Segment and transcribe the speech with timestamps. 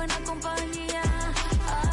[0.00, 1.02] buena compañía.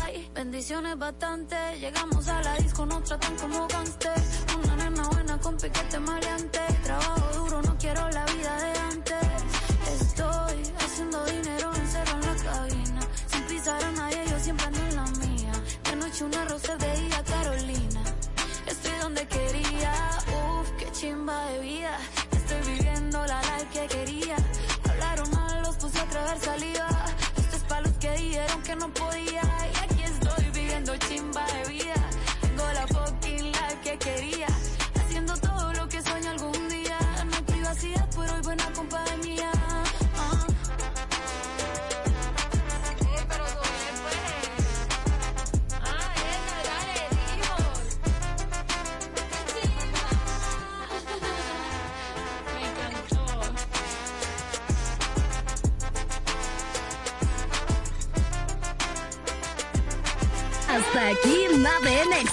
[0.01, 1.57] Ay, bendiciones bastante.
[1.77, 4.19] Llegamos a la disco, nos tratan como gangster.
[4.57, 6.61] Una nena buena con piquete maleante.
[6.85, 9.27] Trabajo duro, no quiero la vida de antes.
[10.01, 13.01] Estoy haciendo dinero encerro en la cabina.
[13.31, 15.51] Sin pisar a nadie, yo siempre ando en la mía.
[15.83, 18.03] De noche una rosa de día Carolina.
[18.67, 19.93] Estoy donde quería,
[20.37, 21.97] uff, qué chimba de vida.
[22.31, 24.37] Estoy viviendo la life que quería.
[24.89, 26.96] Hablaron mal, los puse a tragar saliva.
[28.67, 29.46] Que no podía.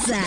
[0.04, 0.22] Exa.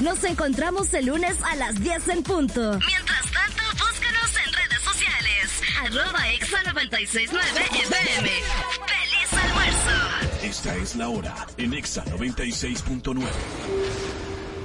[0.00, 2.60] Nos encontramos el lunes a las 10 en punto.
[2.86, 5.60] Mientras tanto, búscanos en redes sociales.
[5.80, 8.28] Arroba Exa 969 FM.
[8.28, 10.46] ¡Feliz almuerzo!
[10.46, 13.24] Esta es la hora en Exa 96.9.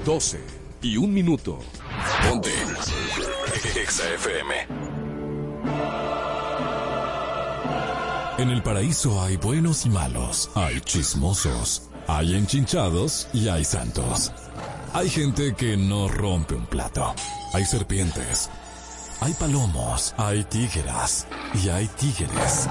[0.06, 0.42] 12
[0.82, 1.60] y un minuto.
[2.28, 2.52] Ponte.
[3.76, 4.68] Exa FM.
[8.38, 14.32] En el paraíso hay buenos y malos, hay chismosos, hay enchinchados y hay santos.
[14.94, 17.14] Hay gente que no rompe un plato.
[17.54, 18.50] Hay serpientes.
[19.20, 22.70] Hay palomos, hay tígeras y hay tigres.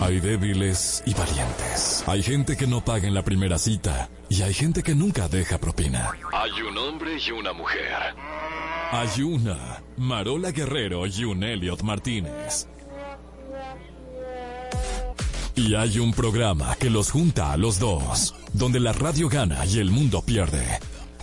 [0.00, 2.04] Hay débiles y valientes.
[2.06, 5.58] Hay gente que no paga en la primera cita y hay gente que nunca deja
[5.58, 6.10] propina.
[6.32, 8.14] Hay un hombre y una mujer.
[8.92, 12.68] Hay una Marola Guerrero y un Elliot Martínez.
[15.56, 19.78] Y hay un programa que los junta a los dos, donde la radio gana y
[19.78, 20.78] el mundo pierde.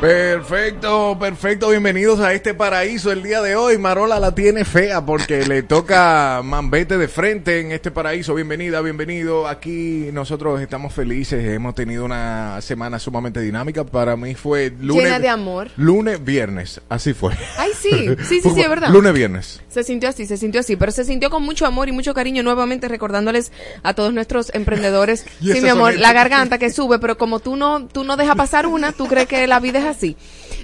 [0.00, 1.70] Perfecto, perfecto.
[1.70, 3.78] Bienvenidos a este paraíso el día de hoy.
[3.78, 8.32] Marola la tiene fea porque le toca mambete de frente en este paraíso.
[8.32, 9.48] Bienvenida, bienvenido.
[9.48, 11.44] Aquí nosotros estamos felices.
[11.44, 13.82] Hemos tenido una semana sumamente dinámica.
[13.82, 15.06] Para mí fue lunes.
[15.06, 15.70] Llena de amor.
[15.76, 16.80] Lunes, viernes.
[16.88, 17.34] Así fue.
[17.56, 17.90] Ay, sí,
[18.22, 18.90] sí, sí, sí, es verdad.
[18.90, 19.60] Lunes, viernes.
[19.68, 22.44] Se sintió así, se sintió así, pero se sintió con mucho amor y mucho cariño,
[22.44, 23.50] nuevamente recordándoles
[23.82, 25.26] a todos nuestros emprendedores.
[25.48, 28.66] Sí, mi amor, la garganta que sube, pero como tú no, tú no dejas pasar
[28.66, 30.16] una, tú crees que la vida es así.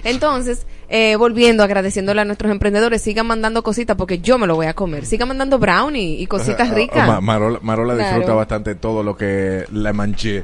[0.03, 4.67] Entonces, eh, volviendo, agradeciéndole a nuestros emprendedores, sigan mandando cositas porque yo me lo voy
[4.67, 5.05] a comer.
[5.05, 7.07] Sigan mandando brownie y cositas Ah, ricas.
[7.07, 8.09] Ma- Marola, Marola Claro.
[8.09, 10.43] disfruta bastante todo lo que le manché.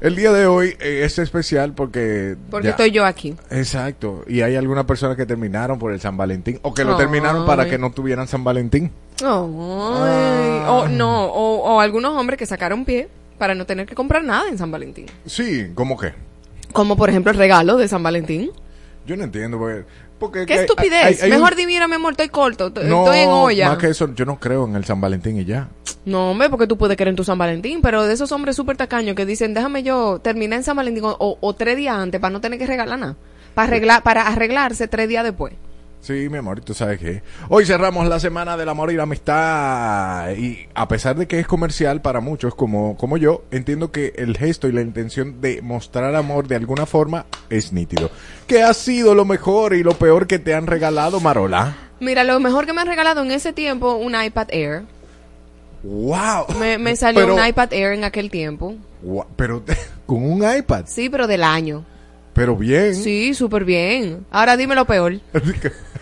[0.00, 2.36] El día de hoy eh, es especial porque...
[2.50, 3.34] Porque ya- estoy yo aquí.
[3.50, 4.22] Exacto.
[4.28, 7.64] Y hay algunas personas que terminaron por el San Valentín o que lo terminaron para
[7.68, 8.90] que no tuvieran San Valentín.
[9.22, 13.08] Ay, O no, o, o algunos hombres que sacaron pie
[13.38, 15.06] para no tener que comprar nada en San Valentín.
[15.26, 16.12] Sí, ¿cómo que?
[16.74, 18.50] Como por ejemplo el regalo de San Valentín.
[19.06, 19.84] Yo no entiendo porque...
[20.18, 21.04] porque Qué estupidez.
[21.04, 23.68] hay- hay un- Mejor di, mira, mi amor, estoy corto, estoy No, estoy en olla.
[23.70, 25.68] más que eso, yo no creo en el San Valentín y ya.
[26.04, 28.76] No, hombre, porque tú puedes querer en tu San Valentín, pero de esos hombres súper
[28.76, 32.20] tacaños que dicen, déjame yo terminar en San Valentín o, o- o tres días antes
[32.20, 33.16] para no tener que regalar nada.
[33.54, 35.54] Para, arreglar, para arreglarse tres días después.
[36.04, 40.32] Sí, mi amor, tú sabes que hoy cerramos la semana del amor y la amistad
[40.36, 44.36] y a pesar de que es comercial para muchos como, como yo, entiendo que el
[44.36, 48.10] gesto y la intención de mostrar amor de alguna forma es nítido.
[48.46, 51.74] ¿Qué ha sido lo mejor y lo peor que te han regalado, Marola?
[52.00, 54.82] Mira, lo mejor que me han regalado en ese tiempo, un iPad Air.
[55.82, 56.48] ¡Wow!
[56.60, 58.74] Me, me salió Pero- un iPad Air en aquel tiempo.
[59.36, 59.62] Pero
[60.04, 61.86] con un iPad, Sí, pero del año.
[62.34, 62.94] pero bien.
[62.94, 64.26] Sí, súper bien.
[64.30, 65.14] Ahora dime lo peor.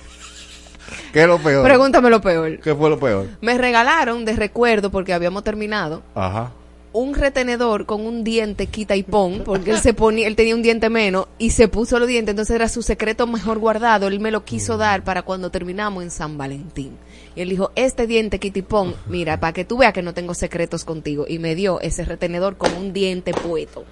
[1.12, 1.64] ¿Qué es lo peor?
[1.64, 2.59] Pregúntame lo peor.
[2.61, 3.26] ¿Qué fue lo peor?
[3.41, 6.53] Me regalaron de recuerdo, porque habíamos terminado, Ajá.
[6.93, 10.62] un retenedor con un diente quita y pon, porque él se ponía, él tenía un
[10.62, 14.31] diente menos y se puso los dientes, entonces era su secreto mejor guardado, él me
[14.31, 16.97] lo quiso dar para cuando terminamos en San Valentín.
[17.35, 20.85] Y él dijo, este diente pon, mira, para que tú veas que no tengo secretos
[20.85, 21.25] contigo.
[21.26, 23.85] Y me dio ese retenedor con un diente puesto.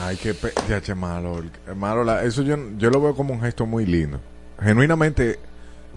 [0.00, 0.52] Ay, qué pe...
[0.68, 1.42] ya, che, malo.
[1.74, 4.18] Marola, eso yo, yo lo veo como un gesto muy lindo.
[4.62, 5.38] Genuinamente,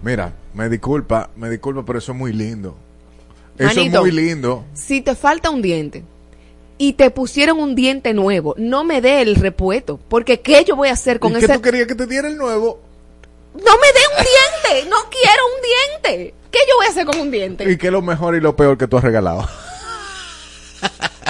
[0.04, 2.75] mira, me disculpa, me disculpa, pero eso es muy lindo.
[3.57, 4.66] Eso Manito, es muy lindo.
[4.74, 6.04] Si te falta un diente
[6.78, 10.88] y te pusieron un diente nuevo, no me dé el repuesto, porque ¿qué yo voy
[10.90, 11.48] a hacer con ¿Y ese?
[11.48, 12.80] qué tú querías que te diera el nuevo?
[13.54, 16.34] No me dé un diente, no quiero un diente.
[16.51, 17.69] ¿Qué yo voy a hacer con un diente?
[17.69, 19.48] ¿Y qué es lo mejor y lo peor que tú has regalado?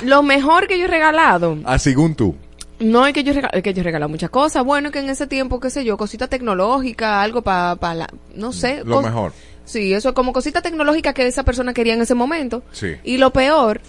[0.04, 2.36] Lo mejor que yo he regalado, Ah, según tú.
[2.80, 4.64] No es que yo regalo, es que yo he regalado muchas cosas.
[4.64, 8.84] Bueno, que en ese tiempo, qué sé yo, cositas tecnológicas, algo para la, no sé.
[8.86, 9.34] Lo mejor.
[9.66, 12.64] Sí, eso como cosita tecnológica que esa persona quería en ese momento.
[12.72, 12.96] Sí.
[13.04, 13.82] Y lo peor,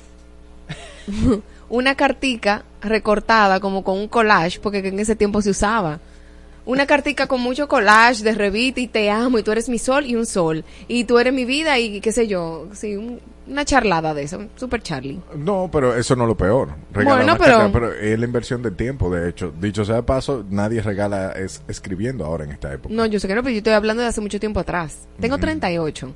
[1.71, 6.01] una cartica recortada como con un collage, porque en ese tiempo se usaba.
[6.71, 10.07] Una cartica con mucho collage de revista y te amo y tú eres mi sol
[10.07, 10.65] y un sol.
[10.89, 12.69] Y tú eres mi vida y qué sé yo.
[12.73, 14.41] Sí, un- una charlada de eso.
[14.55, 15.19] Super Charlie.
[15.37, 16.69] No, pero eso no es lo peor.
[16.93, 19.53] Regalar Bueno, pero- carta, pero es la inversión del tiempo, de hecho.
[19.61, 22.95] Dicho sea de paso, nadie regala es, escribiendo ahora en esta época.
[22.95, 24.99] No, yo sé que no, pero yo estoy hablando de hace mucho tiempo atrás.
[25.21, 26.15] Tengo 38.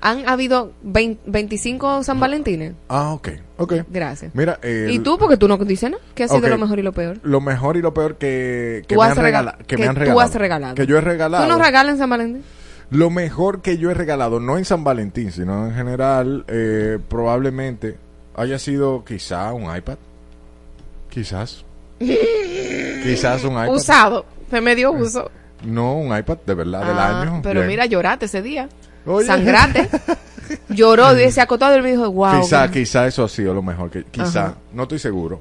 [0.00, 2.74] Han habido 20 25 San Valentines.
[2.88, 3.28] Ah, ok.
[3.58, 3.74] Ok.
[3.90, 4.34] Gracias.
[4.34, 5.18] Mira, ¿Y tú?
[5.18, 6.02] Porque tú no dices nada.
[6.14, 7.18] ¿Qué ha sido lo mejor y lo peor?
[7.22, 9.58] Lo mejor y lo peor que, que Tú me han regal- regalado.
[9.58, 10.20] Que, que me han tú regalado.
[10.20, 10.74] has regalado.
[10.74, 11.44] Que yo he regalado.
[11.44, 12.42] ¿Tú no regalas en San Valentín?
[12.90, 17.96] Lo mejor que yo he regalado, no en San Valentín, sino en general, eh, probablemente
[18.36, 19.96] haya sido quizá un iPad.
[21.10, 21.64] Quizás.
[23.02, 23.74] quizás un iPad.
[23.74, 24.26] Usado.
[24.50, 25.30] Se me dio uso.
[25.64, 27.40] No, un iPad de verdad del Ah, año.
[27.42, 27.68] Pero Bien.
[27.68, 28.68] mira, lloraste ese día.
[29.06, 29.26] Oye.
[29.26, 29.88] Sangrate.
[30.68, 32.40] Lloró y se acotó y me dijo, wow.
[32.42, 33.90] Quizá, quizá eso ha sido lo mejor.
[33.90, 34.54] Que, quizá, Ajá.
[34.72, 35.40] no estoy seguro.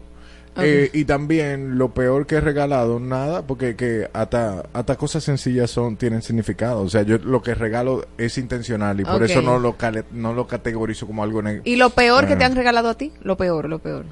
[0.55, 5.71] Eh, y también lo peor que he regalado, nada, porque que hasta, hasta cosas sencillas
[5.71, 6.81] son tienen significado.
[6.81, 10.31] O sea, yo lo que regalo es intencional y por eso no lo, cale- no
[10.33, 11.63] lo categorizo como algo negro.
[11.65, 13.11] ¿Y lo peor que te han regalado a ti?
[13.23, 14.05] Lo peor, lo peor.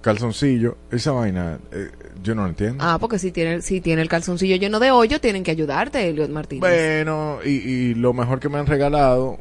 [0.00, 1.90] Calzoncillo, esa vaina, eh,
[2.22, 2.82] yo no lo entiendo.
[2.86, 6.30] Ah, porque si tiene, si tiene el calzoncillo lleno de hoyo, tienen que ayudarte, Eliot
[6.30, 6.60] Martínez.
[6.60, 9.38] Bueno, y, y lo mejor que me han regalado,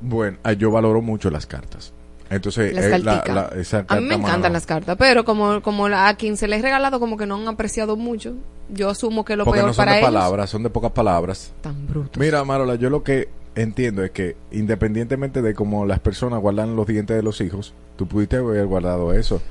[0.00, 1.92] bueno, ah, yo valoro mucho las cartas.
[2.30, 5.60] Entonces, Las eh, la- la- esa a mí me encantan mano, las cartas, pero como,
[5.62, 8.34] como la- a quien se les he regalado como que no han apreciado mucho,
[8.70, 10.10] yo asumo que lo Porque peor no son para de ellos...
[10.12, 11.52] palabras, son de pocas palabras.
[11.60, 12.16] Tan brutos.
[12.18, 16.86] Mira, Marola, yo lo que entiendo es que independientemente de cómo las personas guardan los
[16.86, 19.42] dientes de los hijos, tú pudiste haber guardado eso.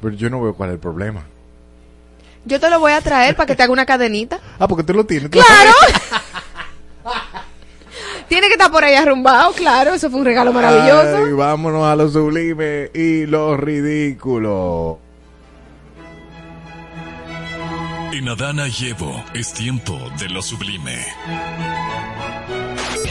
[0.00, 1.24] Pero yo no veo cuál es el problema.
[2.44, 4.38] Yo te lo voy a traer para que te haga una cadenita.
[4.58, 5.30] Ah, porque tú lo tienes.
[5.30, 5.72] tú ¡Claro!
[8.28, 9.94] Tiene que estar por ahí arrumbado, claro.
[9.94, 11.24] Eso fue un regalo maravilloso.
[11.24, 14.98] Ay, vámonos a lo sublime y lo ridículo.
[18.12, 21.06] En Adana y Evo es tiempo de lo sublime.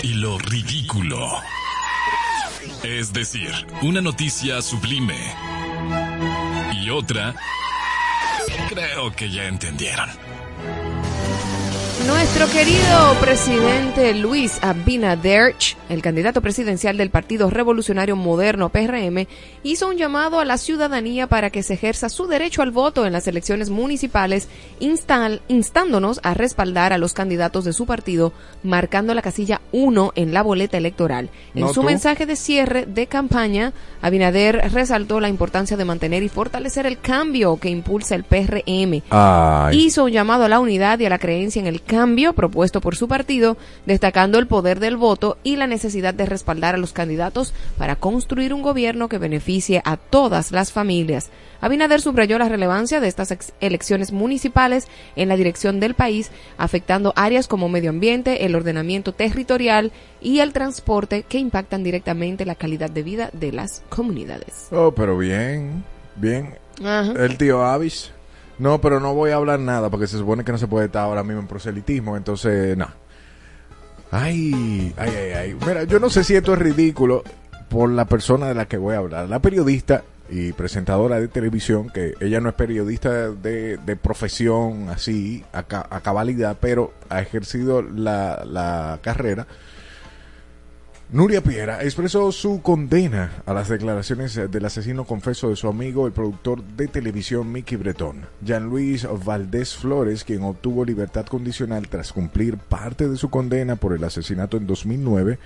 [0.04, 1.30] Y lo ridículo.
[2.84, 3.52] Es decir,
[3.84, 5.16] una noticia sublime.
[6.86, 7.34] Y otra...
[8.70, 10.08] Creo que ya entendieron.
[12.08, 15.56] Nuestro querido presidente Luis Abinader,
[15.90, 19.26] el candidato presidencial del Partido Revolucionario Moderno PRM,
[19.64, 23.14] hizo un llamado a la ciudadanía para que se ejerza su derecho al voto en
[23.14, 24.50] las elecciones municipales,
[24.80, 30.44] instándonos a respaldar a los candidatos de su partido, marcando la casilla 1 en la
[30.44, 31.32] boleta electoral.
[31.56, 31.88] En No su tú.
[31.88, 37.58] mensaje de cierre de campaña, Abinader resaltó la importancia de mantener y fortalecer el cambio
[37.58, 39.78] que impulsa el PRM Ay.
[39.80, 41.95] hizo un llamado a la unidad y a la creencia en el cambio
[42.36, 46.78] propuesto por su partido, destacando el poder del voto y la necesidad de respaldar a
[46.78, 51.30] los candidatos para construir un gobierno que beneficie a todas las familias.
[51.62, 57.48] Abinader subrayó la relevancia de estas elecciones municipales en la dirección del país, afectando áreas
[57.48, 63.04] como medio ambiente, el ordenamiento territorial y el transporte que impactan directamente la calidad de
[63.04, 64.68] vida de las comunidades.
[64.72, 65.84] Oh, pero bien,
[66.16, 66.56] bien.
[66.84, 67.14] Ajá.
[67.18, 68.12] El tío Avis.
[68.58, 71.04] No, pero no voy a hablar nada porque se supone que no se puede estar
[71.04, 72.88] ahora mismo en proselitismo, entonces, no.
[74.12, 75.58] Ay, ay, ay, ay.
[75.66, 77.24] Mira, yo no sé si esto es ridículo
[77.70, 79.28] por la persona de la que voy a hablar.
[79.28, 85.44] La periodista y presentadora de televisión, que ella no es periodista de, de profesión así,
[85.54, 89.48] a, a cabalidad, pero ha ejercido la, la carrera.
[91.12, 96.14] Nuria Piera expresó su condena a las declaraciones del asesino confeso de su amigo, el
[96.14, 103.08] productor de televisión Mickey Bretón, Jean-Louis Valdés Flores, quien obtuvo libertad condicional tras cumplir parte
[103.08, 105.38] de su condena por el asesinato en 2009,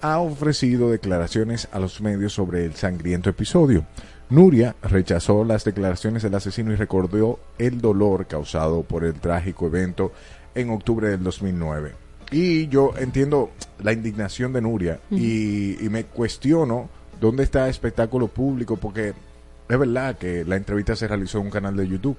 [0.00, 3.84] ha ofrecido declaraciones a los medios sobre el sangriento episodio.
[4.30, 10.10] Nuria rechazó las declaraciones del asesino y recordó el dolor causado por el trágico evento
[10.54, 12.01] en octubre del 2009.
[12.32, 13.50] Y yo entiendo
[13.82, 16.88] la indignación de Nuria y, y me cuestiono
[17.20, 19.12] dónde está el espectáculo público, porque
[19.68, 22.16] es verdad que la entrevista se realizó en un canal de YouTube,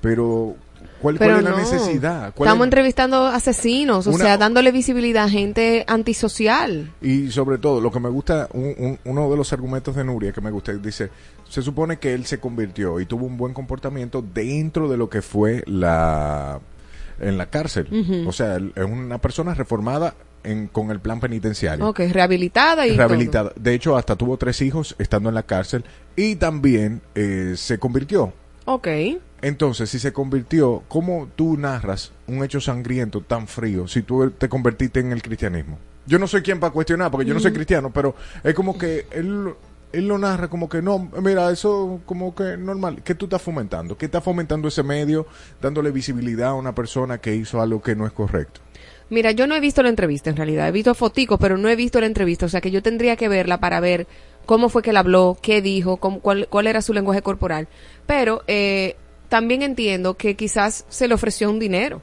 [0.00, 0.54] pero
[1.00, 2.34] ¿Cuál, Pero cuál es la necesidad?
[2.34, 6.92] ¿Cuál Estamos es- entrevistando asesinos, o Una- sea, dándole visibilidad a gente antisocial.
[7.00, 10.32] Y sobre todo, lo que me gusta, un- un- uno de los argumentos de Nuria
[10.32, 11.10] que me gusta, dice,
[11.48, 15.22] se supone que él se convirtió y tuvo un buen comportamiento dentro de lo que
[15.22, 16.60] fue la
[17.20, 18.24] en la cárcel.
[18.26, 21.88] O sea, es una persona reformada en, con el plan penitenciario.
[21.88, 23.52] Ok, rehabilitada y Rehabilitada.
[23.56, 28.32] De hecho, hasta tuvo tres hijos estando en la cárcel y también eh, se convirtió.
[28.64, 28.88] Ok.
[29.42, 34.48] Entonces, si se convirtió, ¿cómo tú narras un hecho sangriento tan frío si tú te
[34.48, 35.78] convertiste en el cristianismo?
[36.06, 39.06] Yo no soy quien para cuestionar, porque yo no soy cristiano, pero es como que
[39.10, 39.54] él,
[39.92, 43.02] él lo narra como que no, mira, eso como que normal.
[43.02, 43.96] ¿Qué tú estás fomentando?
[43.96, 45.26] ¿Qué está fomentando ese medio
[45.60, 48.60] dándole visibilidad a una persona que hizo algo que no es correcto?
[49.08, 51.76] Mira, yo no he visto la entrevista en realidad, he visto foticos, pero no he
[51.76, 54.08] visto la entrevista, o sea que yo tendría que verla para ver
[54.46, 57.68] cómo fue que él habló, qué dijo, cuál, cuál era su lenguaje corporal.
[58.06, 58.96] Pero eh,
[59.28, 62.02] también entiendo que quizás se le ofreció un dinero,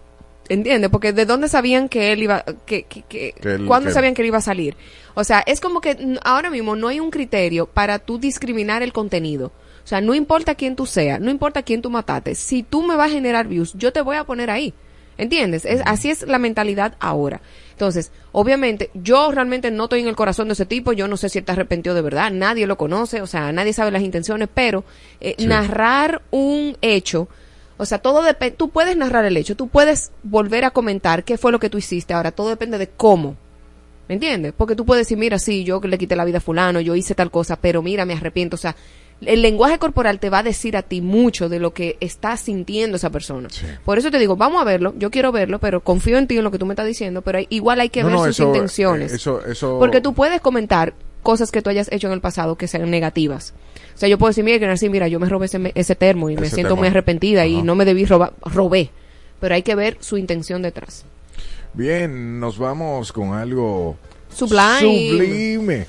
[0.49, 0.89] ¿entiendes?
[0.89, 4.21] Porque de dónde sabían que él iba, que, que, que- Que él- cuándo sabían que
[4.21, 4.75] él iba a salir.
[5.15, 8.93] O sea, es como que ahora mismo no hay un criterio para tú discriminar el
[8.93, 9.47] contenido.
[9.83, 12.95] O sea, no importa quién tú seas, no importa quién tú mataste, si tú me
[12.95, 14.73] vas a generar views, yo te voy a poner ahí.
[15.15, 15.63] ¿Entiendes?
[15.65, 17.39] Es, así es la mentalidad ahora.
[17.71, 21.29] Entonces, obviamente, yo realmente no estoy en el corazón de ese tipo, yo no sé
[21.29, 24.49] si él está arrepentido de verdad, nadie lo conoce, o sea, nadie sabe las intenciones,
[24.51, 24.83] pero
[25.21, 25.45] eh, Sí.
[25.45, 27.27] narrar un hecho,
[27.77, 31.37] o sea, todo depende, tú puedes narrar el hecho, tú puedes volver a comentar qué
[31.37, 33.35] fue lo que tú hiciste, ahora todo depende de cómo.
[34.07, 34.53] ¿Me entiendes?
[34.55, 37.15] Porque tú puedes decir, mira, sí, yo le quité la vida a fulano, yo hice
[37.15, 38.55] tal cosa, pero mira, me arrepiento.
[38.55, 38.75] O sea,
[39.21, 42.97] el lenguaje corporal te va a decir a ti mucho de lo que está sintiendo
[42.97, 43.49] esa persona.
[43.49, 43.65] Sí.
[43.85, 46.43] Por eso te digo, vamos a verlo, yo quiero verlo, pero confío en ti en
[46.43, 48.31] lo que tú me estás diciendo, pero hay- igual hay que No, ver no, sus
[48.39, 49.13] eso, intenciones.
[49.13, 49.79] eh, eso, eso...
[49.79, 53.53] Porque tú puedes comentar cosas que tú hayas hecho en el pasado que sean negativas.
[53.95, 56.29] O sea, yo puedo decir, mira, que así, mira, yo me robé ese, ese termo
[56.29, 56.81] y me siento termo.
[56.81, 58.91] muy arrepentida y no me debí robar, robé.
[59.39, 61.05] Pero hay que ver su intención detrás.
[61.73, 63.97] Bien, nos vamos con algo...
[64.29, 64.79] Sublime.
[64.79, 65.87] Sublime.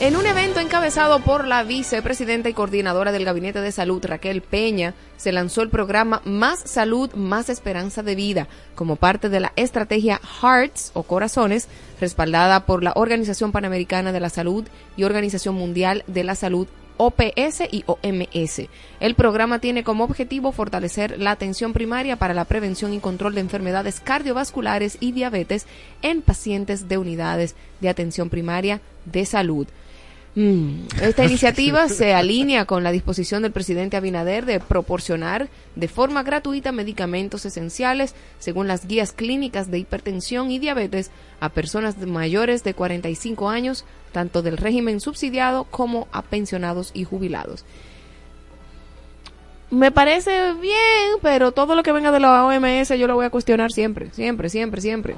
[0.00, 4.94] En un evento encabezado por la vicepresidenta y coordinadora del Gabinete de Salud, Raquel Peña,
[5.16, 10.20] se lanzó el programa Más Salud, Más Esperanza de Vida, como parte de la estrategia
[10.40, 11.66] Hearts o Corazones,
[12.00, 17.62] respaldada por la Organización Panamericana de la Salud y Organización Mundial de la Salud, OPS
[17.70, 18.68] y OMS.
[19.00, 23.40] El programa tiene como objetivo fortalecer la atención primaria para la prevención y control de
[23.40, 25.66] enfermedades cardiovasculares y diabetes
[26.02, 29.66] en pacientes de unidades de atención primaria de salud.
[30.38, 36.22] Mm, Esta iniciativa se alinea con la disposición del presidente Abinader de proporcionar de forma
[36.22, 42.72] gratuita medicamentos esenciales según las guías clínicas de hipertensión y diabetes a personas mayores de
[42.72, 47.64] 45 años, tanto del régimen subsidiado como a pensionados y jubilados.
[49.70, 53.30] Me parece bien, pero todo lo que venga de la OMS yo lo voy a
[53.30, 55.16] cuestionar siempre, siempre, siempre, siempre.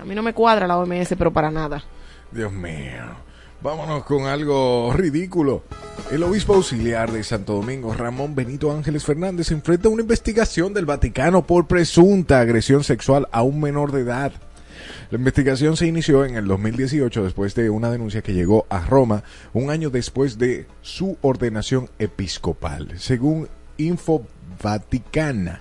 [0.00, 1.84] A mí no me cuadra la OMS, pero para nada.
[2.30, 3.31] Dios mío.
[3.62, 5.62] Vámonos con algo ridículo.
[6.10, 11.46] El obispo auxiliar de Santo Domingo, Ramón Benito Ángeles Fernández, enfrenta una investigación del Vaticano
[11.46, 14.32] por presunta agresión sexual a un menor de edad.
[15.12, 19.22] La investigación se inició en el 2018 después de una denuncia que llegó a Roma
[19.52, 22.98] un año después de su ordenación episcopal.
[22.98, 24.26] Según Info
[24.60, 25.60] Vaticana,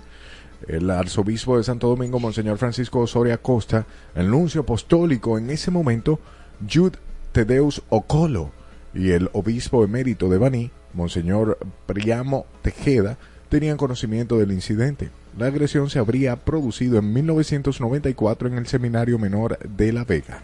[0.67, 6.20] el arzobispo de Santo Domingo, Monseñor Francisco Osoria Costa, el nuncio apostólico en ese momento,
[6.67, 6.98] Jude
[7.32, 8.52] Tedeus Ocolo,
[8.94, 13.18] y el obispo emérito de Baní, Monseñor Priamo Tejeda,
[13.50, 15.10] tenían conocimiento del incidente.
[15.38, 20.42] La agresión se habría producido en 1994 en el Seminario Menor de La Vega.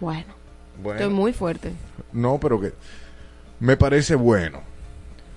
[0.00, 0.24] Bueno,
[0.82, 1.72] Bueno, estoy muy fuerte.
[2.12, 2.72] no, pero que
[3.60, 4.60] me parece bueno.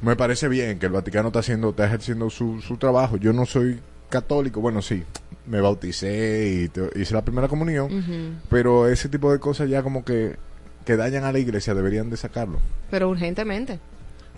[0.02, 3.18] Me parece bien que el Vaticano está haciendo, está ejerciendo su, su trabajo.
[3.18, 3.80] Yo no soy
[4.10, 5.04] católico, bueno, sí,
[5.48, 10.06] me bauticé y te- hice la primera comunión, pero ese tipo de cosas ya como
[10.06, 10.36] que,
[10.88, 12.60] que dañan a la iglesia deberían de sacarlo.
[12.90, 13.80] Pero urgentemente.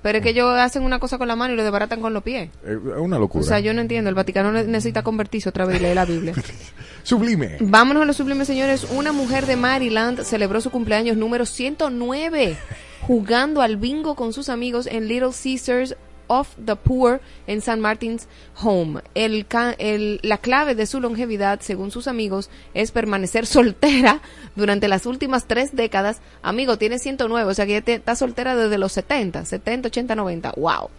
[0.01, 2.24] Pero es que ellos hacen una cosa con la mano y lo desbaratan con los
[2.24, 2.50] pies.
[2.65, 3.44] Es es una locura.
[3.44, 4.10] O sea, yo no entiendo.
[4.10, 6.34] El Vaticano ne- necesita convertirse otra vez y leer la Biblia.
[7.03, 7.58] Sublime.
[7.60, 8.88] Vámonos a los sublimes, señores.
[8.91, 12.58] Una mujer de Maryland celebró su cumpleaños número 109
[13.01, 15.96] jugando al bingo con sus amigos en Little Caesars
[16.29, 18.29] of the Poor en San Martin's
[18.63, 19.01] Home.
[19.13, 24.21] La clave de su longevidad, según sus amigos, es permanecer soltera
[24.55, 26.21] durante las últimas tres décadas.
[26.41, 30.53] Amigo, tiene 109, o sea que está soltera desde los 70, 70, 80, 90.
[30.55, 30.89] ¡Wow!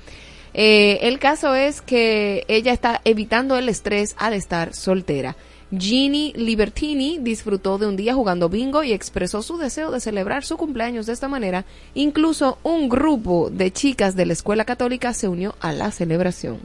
[0.52, 5.36] Eh, el caso es que ella está evitando el estrés al estar soltera.
[5.76, 10.56] Ginny Libertini disfrutó de un día jugando bingo y expresó su deseo de celebrar su
[10.56, 11.64] cumpleaños de esta manera.
[11.94, 16.58] Incluso un grupo de chicas de la escuela católica se unió a la celebración.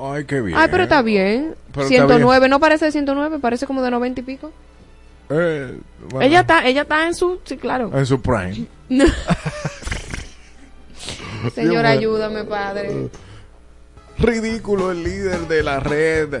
[0.00, 0.58] Ay, qué bien.
[0.58, 1.54] Ay, pero está bien.
[1.72, 4.52] Pero está 109, no parece de 109, parece como de 90 y pico.
[5.28, 5.78] Eh,
[6.10, 7.90] bueno, Ella está, ella está en su, sí, claro.
[7.92, 8.66] En su prime.
[8.88, 9.06] Mío.
[11.84, 13.08] ayúdame, padre.
[14.18, 16.40] Ridículo el líder de la red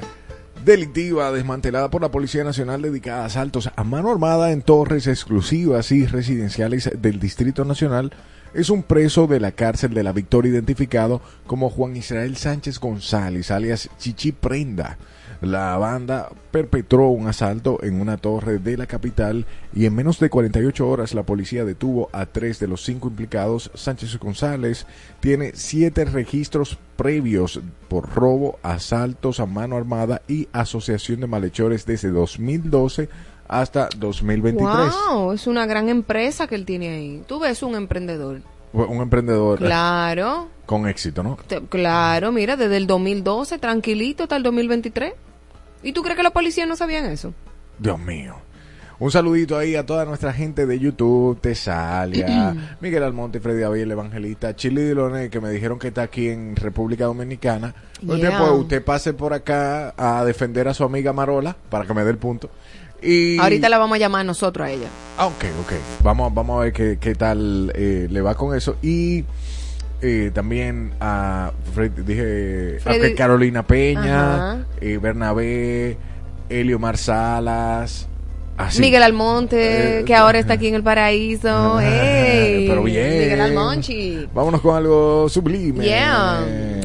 [0.66, 5.92] delictiva desmantelada por la Policía Nacional dedicada a asaltos a mano armada en torres exclusivas
[5.92, 8.12] y residenciales del Distrito Nacional
[8.52, 13.52] es un preso de la cárcel de la Victoria identificado como Juan Israel Sánchez González,
[13.52, 14.98] alias Chichi Prenda.
[15.46, 20.28] La banda perpetró un asalto en una torre de la capital y en menos de
[20.28, 23.70] 48 horas la policía detuvo a tres de los cinco implicados.
[23.74, 24.86] Sánchez González
[25.20, 32.10] tiene siete registros previos por robo, asaltos a mano armada y asociación de malhechores desde
[32.10, 33.08] 2012
[33.46, 34.92] hasta 2023.
[35.08, 37.22] Wow, es una gran empresa que él tiene ahí.
[37.28, 38.40] Tú ves un emprendedor.
[38.72, 41.38] Un emprendedor Claro, con éxito, ¿no?
[41.68, 45.14] claro, mira, desde el 2012, tranquilito, hasta el 2023.
[45.86, 47.32] ¿Y tú crees que los policías no sabían eso?
[47.78, 48.34] Dios mío.
[48.98, 54.56] Un saludito ahí a toda nuestra gente de YouTube, Tesalia, Miguel Almonte, Freddy Abel, Evangelista,
[54.56, 57.72] Chili Diloné, que me dijeron que está aquí en República Dominicana.
[58.00, 58.36] Yeah.
[58.36, 62.10] pues, usted pase por acá a defender a su amiga Marola, para que me dé
[62.10, 62.50] el punto.
[63.00, 63.38] Y...
[63.38, 64.88] Ahorita la vamos a llamar nosotros a ella.
[65.16, 65.72] Ah, ok, ok.
[66.02, 68.76] Vamos, vamos a ver qué, qué tal eh, le va con eso.
[68.82, 69.24] Y
[70.02, 75.96] eh, también a Fred- dije a Carolina Peña, eh, Bernabé,
[76.48, 78.08] Elio Marsalas.
[78.56, 78.80] así.
[78.80, 81.78] Miguel Almonte, Eh, que ahora está aquí en el paraíso.
[81.80, 82.66] ¡Ey!
[82.68, 83.18] pero bien.
[83.18, 84.26] Miguel Almonchi.
[84.34, 85.84] Vámonos con algo sublime.
[85.84, 86.44] Yeah.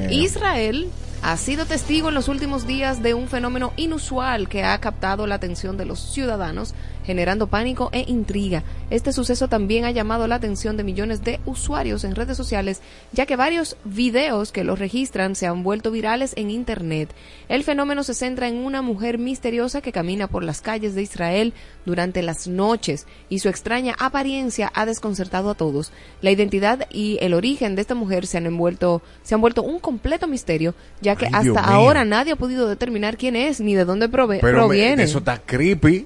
[0.10, 0.90] Israel
[1.24, 5.36] ha sido testigo en los últimos días de un fenómeno inusual que ha captado la
[5.36, 6.74] atención de los ciudadanos,
[7.06, 8.64] generando pánico e intriga.
[8.90, 12.82] Este suceso también ha llamado la atención de millones de usuarios en redes sociales,
[13.14, 17.10] ya que varios videos que los registran se han vuelto virales en Internet.
[17.50, 21.54] El fenómeno se centra en una mujer misteriosa que camina por las calles de Israel
[21.86, 25.92] durante las noches y su extraña apariencia ha desconcertado a todos.
[26.22, 29.80] La identidad y el origen de esta mujer se han envuelto, se han vuelto un
[29.80, 33.86] completo misterio, ya que Ay, hasta ahora nadie ha podido determinar quién es ni de
[33.86, 35.04] dónde prove- Pero me- proviene.
[35.04, 36.06] eso está creepy.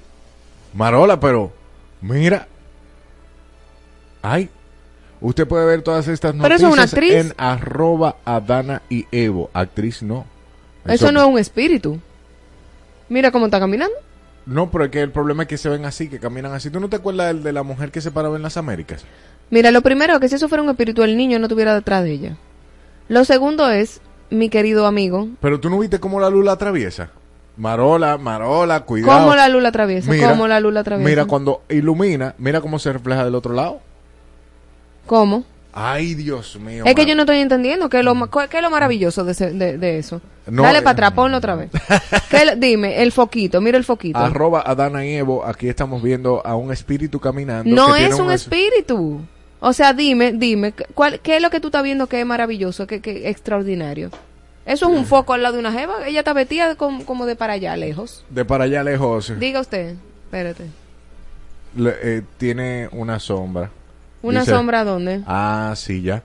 [0.75, 1.51] Marola, pero
[2.01, 2.47] mira.
[4.21, 4.49] Ay.
[5.21, 7.13] Usted puede ver todas estas Pero noticias eso es una actriz.
[7.13, 9.49] en arroba Adana y Evo.
[9.53, 10.25] Actriz no.
[10.85, 11.99] Eso no es un espíritu.
[13.09, 13.95] Mira cómo está caminando.
[14.45, 16.69] No, pero es que el problema es que se ven así, que caminan así.
[16.69, 19.03] ¿Tú no te acuerdas del de la mujer que se paraba en las Américas?
[19.49, 22.11] Mira, lo primero que si eso fuera un espíritu, el niño no estuviera detrás de
[22.11, 22.37] ella.
[23.07, 27.09] Lo segundo es, mi querido amigo, Pero tú no viste cómo la luz la atraviesa.
[27.57, 29.19] Marola, Marola, cuidado.
[29.19, 30.11] ¿cómo la luz la atraviesa?
[30.11, 31.09] Mira, ¿Cómo la luz la atraviesa?
[31.09, 33.79] Mira, cuando ilumina, mira cómo se refleja del otro lado.
[35.05, 35.43] ¿Cómo?
[35.77, 36.83] Ay, Dios mío.
[36.85, 39.33] Es que yo no estoy entendiendo qué es lo, ma- qué es lo maravilloso de,
[39.33, 40.21] ese- de, de eso.
[40.47, 41.69] No, Dale eh, para atrás, ponlo otra vez.
[42.29, 44.17] ¿Qué es lo- dime, el foquito, mira el foquito.
[44.17, 47.69] Arroba Adana y Evo, aquí estamos viendo a un espíritu caminando.
[47.75, 49.21] no que tiene es un es- espíritu.
[49.59, 52.87] O sea, dime, dime, ¿cuál, ¿qué es lo que tú estás viendo que es maravilloso,
[52.87, 54.11] que, que extraordinario?
[54.65, 56.07] Eso es un foco al lado de una jeva.
[56.07, 58.25] Ella está vestida como, como de para allá, lejos.
[58.29, 59.31] De para allá lejos.
[59.39, 60.65] Diga usted, espérate.
[61.75, 63.69] le- eh, tiene una sombra.
[64.21, 65.21] ¿Una Dice- sombra dónde?
[65.27, 66.23] Ah, sí, ya.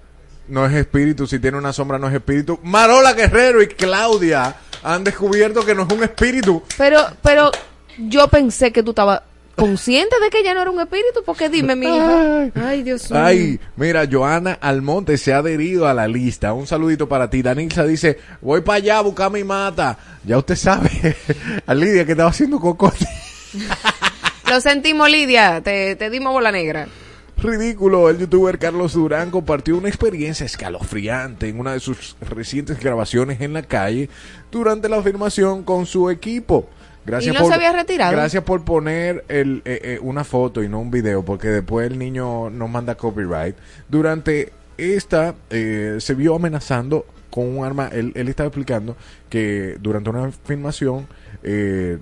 [0.49, 2.59] No es espíritu, si tiene una sombra no es espíritu.
[2.63, 6.63] Marola Guerrero y Claudia han descubierto que no es un espíritu.
[6.79, 7.51] Pero, pero
[7.99, 9.21] yo pensé que tú estabas
[9.57, 12.41] consciente de que ella no era un espíritu, porque dime, mi hija.
[12.41, 12.53] Ay.
[12.55, 13.21] Ay, Dios mío.
[13.23, 16.53] Ay, mira, Joana Almonte se ha adherido a la lista.
[16.53, 17.43] Un saludito para ti.
[17.43, 19.99] Danilza dice, voy para allá a buscar mi mata.
[20.25, 20.91] Ya usted sabe,
[21.67, 23.07] a Lidia que estaba haciendo cocote.
[24.49, 25.61] Lo sentimos, Lidia.
[25.61, 26.89] Te, te dimos bola negra.
[27.43, 33.41] Ridículo, el youtuber Carlos Durán compartió una experiencia escalofriante en una de sus recientes grabaciones
[33.41, 34.11] en la calle
[34.51, 36.69] durante la filmación con su equipo.
[37.05, 38.13] Gracias ¿Y no se había retirado?
[38.13, 41.99] Gracias por poner el, eh, eh, una foto y no un video, porque después el
[41.99, 43.57] niño nos manda copyright.
[43.89, 47.89] Durante esta eh, se vio amenazando con un arma.
[47.93, 48.97] Él, él estaba explicando
[49.29, 51.07] que durante una filmación
[51.43, 51.99] eh,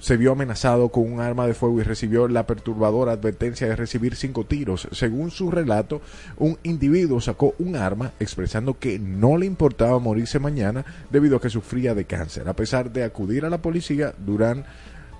[0.00, 4.16] se vio amenazado con un arma de fuego y recibió la perturbadora advertencia de recibir
[4.16, 4.88] cinco tiros.
[4.92, 6.00] Según su relato,
[6.38, 11.50] un individuo sacó un arma expresando que no le importaba morirse mañana debido a que
[11.50, 12.48] sufría de cáncer.
[12.48, 14.64] A pesar de acudir a la policía, Durán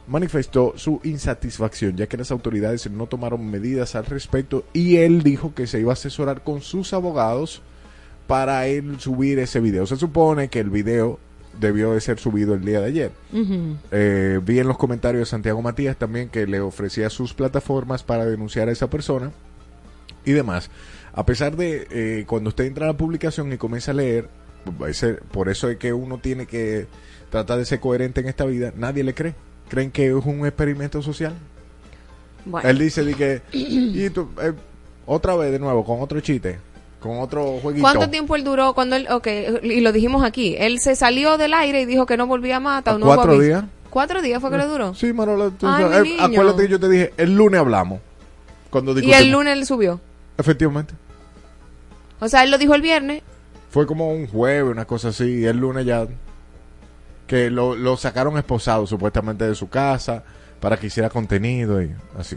[0.07, 5.55] manifestó su insatisfacción ya que las autoridades no tomaron medidas al respecto y él dijo
[5.55, 7.63] que se iba a asesorar con sus abogados
[8.27, 9.87] para él subir ese video.
[9.87, 11.19] Se supone que el video
[11.59, 13.13] debió de ser subido el día de ayer.
[13.91, 18.25] Eh, vi en los comentarios de Santiago Matías también que le ofrecía sus plataformas para
[18.25, 19.33] denunciar a esa persona
[20.25, 20.71] y demás.
[21.13, 24.29] A pesar de eh, cuando usted entra a la publicación y comienza a leer,
[25.33, 26.87] por eso es que uno tiene que
[27.31, 28.73] tratar de ser coherente en esta vida.
[28.77, 29.35] Nadie le cree.
[29.69, 31.35] Creen que es un experimento social.
[32.45, 34.53] Bueno, Él dice de que y tú, eh,
[35.07, 36.59] otra vez de nuevo con otro chiste,
[37.01, 37.83] con otro jueguito.
[37.83, 39.27] ¿cuánto tiempo él duró cuando él, ok,
[39.63, 42.79] y lo dijimos aquí, él se salió del aire y dijo que no volvía más
[42.79, 43.65] hasta ¿A un nuevo cuatro días?
[43.89, 44.95] ¿Cuatro días fue que le duró?
[44.95, 46.23] Sí, Marola, tú Ay, eh, niño.
[46.23, 48.01] acuérdate que yo te dije, el lunes hablamos.
[48.71, 50.01] Cuando Y el lunes él subió.
[50.39, 50.95] Efectivamente.
[52.21, 53.23] O sea, él lo dijo el viernes.
[53.71, 55.41] Fue como un jueves, una cosa así.
[55.41, 56.07] Y el lunes ya.
[57.27, 60.23] Que lo, lo sacaron esposado supuestamente de su casa
[60.61, 62.37] para que hiciera contenido y así.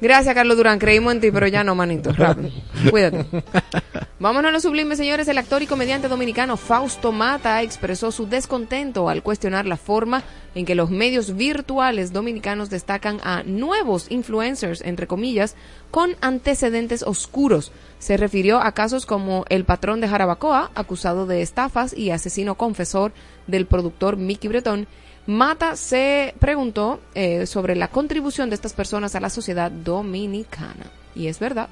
[0.00, 0.78] Gracias, Carlos Durán.
[0.78, 2.12] Creímos en ti, pero ya no, manito.
[2.12, 2.50] Rápido.
[2.90, 3.24] Cuídate.
[4.18, 5.26] Vámonos a lo sublime, señores.
[5.28, 10.22] El actor y comediante dominicano Fausto Mata expresó su descontento al cuestionar la forma
[10.54, 15.54] en que los medios virtuales dominicanos destacan a nuevos influencers, entre comillas,
[15.90, 17.72] con antecedentes oscuros.
[17.98, 23.12] Se refirió a casos como el patrón de Jarabacoa, acusado de estafas y asesino confesor
[23.46, 24.88] del productor Mickey Bretón,
[25.26, 30.86] Mata se preguntó eh, sobre la contribución de estas personas a la sociedad dominicana.
[31.14, 31.68] Y es verdad.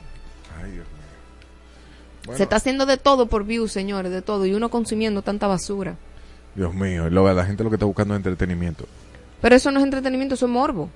[0.61, 0.95] Ay, Dios mío.
[2.27, 4.45] Bueno, Se está haciendo de todo por views, señores, de todo.
[4.47, 5.97] Y uno consumiendo tanta basura.
[6.55, 8.87] Dios mío, lo, la gente lo que está buscando es entretenimiento.
[9.41, 10.89] Pero eso no es entretenimiento, eso es morbo.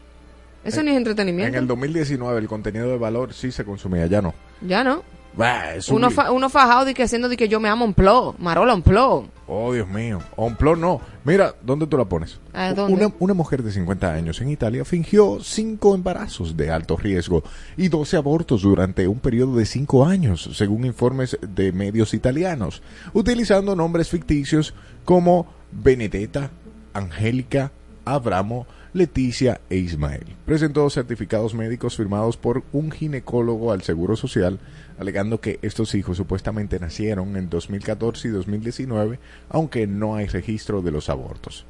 [0.64, 1.58] Eso En- ni es En entretenimiento.
[1.58, 4.34] el 2019 el contenido de valor sí se consumía, ya no.
[4.62, 5.02] Ya no.
[5.36, 7.94] Bah, Uno, un- fa- uno fajado de que haciendo de que yo me amo un
[7.94, 9.26] plo, marola un plo.
[9.50, 10.20] Oh, Dios mío.
[10.36, 11.00] Omplor no.
[11.24, 12.38] Mira, ¿dónde tú la pones?
[12.52, 12.92] ¿A dónde?
[12.92, 17.42] Una, una mujer de 50 años en Italia fingió cinco embarazos de alto riesgo
[17.76, 22.82] y 12 abortos durante un periodo de cinco años, según informes de medios italianos,
[23.14, 24.74] utilizando nombres ficticios
[25.06, 26.50] como Benedetta,
[26.92, 27.72] Angélica,
[28.04, 30.24] Abramo, Leticia e Ismael.
[30.44, 34.58] Presentó certificados médicos firmados por un ginecólogo al Seguro Social,
[34.98, 40.90] alegando que estos hijos supuestamente nacieron en 2014 y 2019, aunque no hay registro de
[40.90, 41.64] los abortos.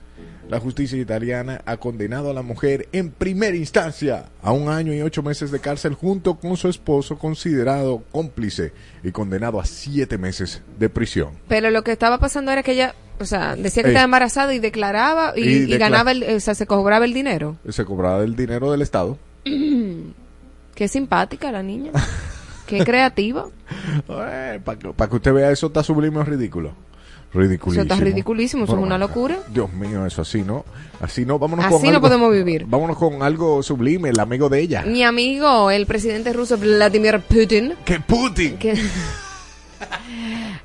[0.48, 5.02] La justicia italiana ha condenado a la mujer en primera instancia a un año y
[5.02, 8.72] ocho meses de cárcel junto con su esposo considerado cómplice
[9.04, 11.32] y condenado a siete meses de prisión.
[11.48, 13.94] Pero lo que estaba pasando era que ella, o sea, decía que Ey.
[13.94, 17.12] estaba embarazada y declaraba y, Y y decla- ganaba, el, o sea, se cobraba el
[17.12, 17.56] dinero.
[17.68, 19.18] Se cobraba el dinero del Estado.
[20.74, 21.92] Qué simpática la niña.
[22.68, 23.46] Qué creativa.
[24.06, 26.72] Para que, pa' que usted vea eso está sublime o ridículo.
[27.34, 27.82] Ridiculísimo.
[27.84, 29.36] Eso está ridiculísimo, eso es una locura.
[29.52, 30.64] Dios mío, eso así no.
[31.00, 32.64] Así no, vámonos Así con no algo- podemos vivir.
[32.66, 34.82] Vámonos con algo sublime, el amigo de ella.
[34.86, 38.56] Mi amigo, el presidente ruso Vladimir Putin, ¡Que Putin!
[38.56, 38.74] que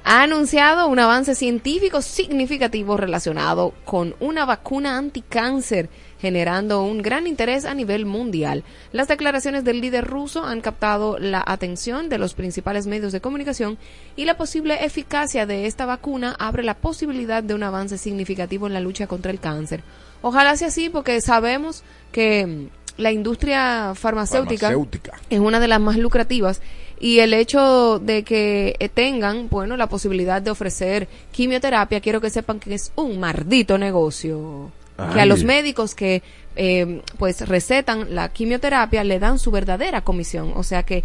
[0.06, 5.90] ha anunciado un avance científico significativo relacionado con una vacuna anticáncer,
[6.24, 8.64] generando un gran interés a nivel mundial.
[8.94, 13.78] Las declaraciones del líder ruso han captado la atención de los principales medios de comunicación
[14.16, 18.74] y la posible eficacia de esta vacuna abre la posibilidad de un avance significativo en
[18.74, 19.84] la lucha contra el cáncer.
[20.22, 21.84] Ojalá sea así porque sabemos
[22.14, 25.20] que mm, la industria farmacéutica Farmacéutica.
[25.30, 26.62] es una de las más lucrativas
[27.02, 32.30] y el hecho de que eh, tengan, bueno, la posibilidad de ofrecer quimioterapia, quiero que
[32.30, 34.72] sepan que es un maldito negocio.
[35.14, 36.22] Que a los médicos que
[36.56, 40.54] eh, pues recetan la quimioterapia le dan su verdadera comisión.
[40.56, 41.04] O sea que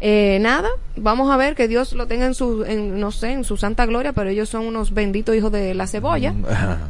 [0.00, 3.44] eh, nada, vamos a ver que Dios lo tenga en su, en, no sé, en
[3.44, 6.34] su santa gloria, pero ellos son unos benditos hijos de la cebolla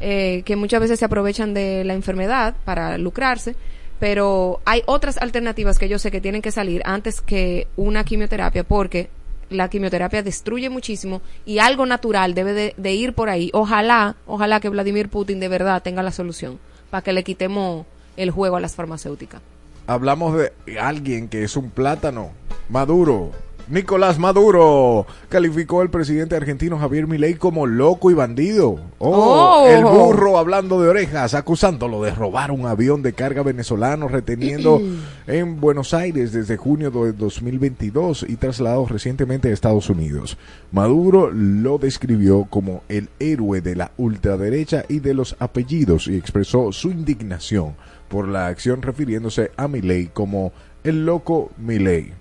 [0.00, 3.54] eh, que muchas veces se aprovechan de la enfermedad para lucrarse,
[4.00, 8.64] pero hay otras alternativas que yo sé que tienen que salir antes que una quimioterapia,
[8.64, 9.08] porque
[9.50, 13.50] la quimioterapia destruye muchísimo y algo natural debe de, ir por ahí.
[13.52, 16.58] Ojalá, ojalá que Vladimir Putin de verdad tenga la solución
[16.90, 19.40] para que le quitemos el juego a las farmacéuticas.
[19.86, 22.32] Hablamos de alguien que es un plátano
[22.68, 23.30] maduro.
[23.68, 28.78] Nicolás Maduro calificó al presidente argentino Javier Milei como loco y bandido.
[28.98, 29.66] Oh, Oh.
[29.68, 34.80] el burro hablando de orejas, acusándolo de robar un avión de carga venezolano reteniendo
[35.26, 40.38] en Buenos Aires desde junio de 2022 y trasladado recientemente a Estados Unidos.
[40.70, 46.70] Maduro lo describió como el héroe de la ultraderecha y de los apellidos y expresó
[46.70, 47.74] su indignación
[48.08, 50.52] por la acción refiriéndose a Milei como
[50.84, 52.12] el loco Milei.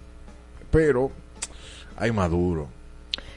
[0.71, 1.11] Pero
[1.97, 2.67] hay Maduro.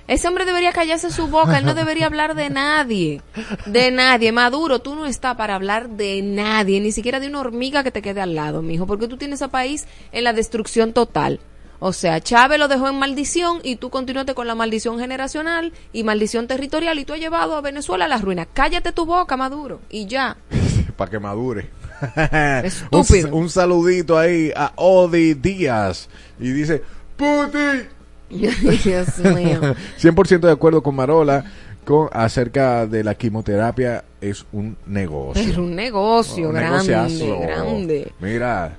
[0.09, 3.21] Ese hombre debería callarse su boca, él no debería hablar de nadie,
[3.67, 4.33] de nadie.
[4.33, 8.01] Maduro, tú no estás para hablar de nadie, ni siquiera de una hormiga que te
[8.01, 11.41] quede al lado, mijo, porque tú tienes a país en la destrucción total.
[11.79, 16.05] O sea, Chávez lo dejó en maldición y tú continuaste con la maldición generacional y
[16.05, 18.47] maldición territorial y tú has llevado a Venezuela a la ruina.
[18.47, 20.39] Cállate tu boca, Maduro, y ya.
[20.97, 21.69] Para que madure.
[22.65, 23.29] Estúpido.
[23.29, 26.09] un, un saludito ahí a Odi Díaz.
[26.41, 26.83] Y dice,
[27.17, 27.98] Putin.
[28.85, 29.61] Dios mío.
[30.01, 31.45] 100% de acuerdo con Marola.
[31.85, 35.43] con, acerca de la quimioterapia es un negocio.
[35.43, 37.41] Es un negocio Un grande, negociazo.
[37.41, 38.13] grande.
[38.21, 38.77] Mira,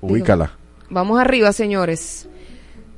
[0.00, 0.52] ubícala.
[0.90, 2.28] Vamos arriba, señores.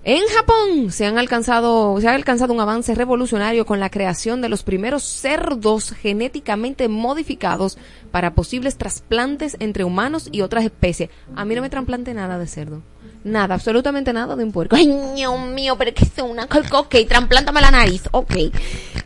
[0.02, 4.48] En Japón se han alcanzado, se ha alcanzado un avance revolucionario con la creación de
[4.48, 7.76] los primeros cerdos genéticamente modificados
[8.10, 11.10] para posibles trasplantes entre humanos y otras especies.
[11.36, 12.80] A mí no me trasplante nada de cerdo.
[13.22, 14.76] Nada, absolutamente nada de un puerco.
[14.76, 16.80] Ay, Dios mío, pero que es una calco.
[16.80, 18.02] Ok, trasplántame la nariz.
[18.12, 18.34] Ok.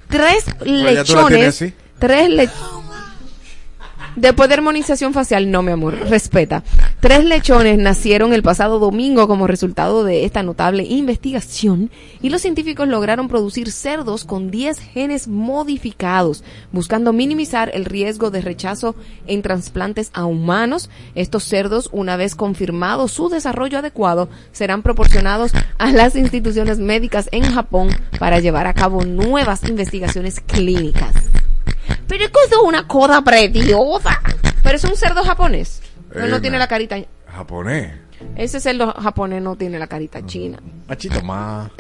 [0.08, 1.64] Tres tienes lechones.
[1.98, 2.83] Tres lechones.
[4.16, 6.62] Después de armonización facial, no, mi amor, respeta.
[7.00, 11.90] Tres lechones nacieron el pasado domingo como resultado de esta notable investigación
[12.22, 18.40] y los científicos lograron producir cerdos con 10 genes modificados, buscando minimizar el riesgo de
[18.40, 18.94] rechazo
[19.26, 20.90] en trasplantes a humanos.
[21.16, 27.42] Estos cerdos, una vez confirmado su desarrollo adecuado, serán proporcionados a las instituciones médicas en
[27.52, 27.88] Japón
[28.20, 31.14] para llevar a cabo nuevas investigaciones clínicas.
[32.08, 34.20] Pero es que eso es una coda preciosa.
[34.62, 35.82] Pero es un cerdo japonés.
[36.12, 36.96] Pero Eh, no tiene la carita.
[37.26, 37.92] Japonés.
[38.36, 40.58] Ese cerdo japonés no tiene la carita china.
[40.88, 41.70] Machito más.